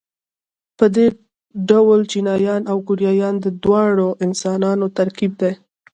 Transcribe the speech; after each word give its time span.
په 0.77 0.85
دې 0.95 1.07
ډول 1.69 1.99
چینایان 2.11 2.61
او 2.71 2.77
کوریایان 2.87 3.35
د 3.41 3.47
دواړو 3.63 4.07
انسانانو 4.25 4.85
ترکیب 4.97 5.31
دي. 5.41 5.51